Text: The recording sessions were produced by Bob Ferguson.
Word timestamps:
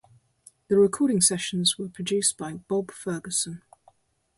The 0.67 0.77
recording 0.79 1.21
sessions 1.21 1.77
were 1.77 1.87
produced 1.87 2.35
by 2.35 2.53
Bob 2.55 2.89
Ferguson. 2.89 3.61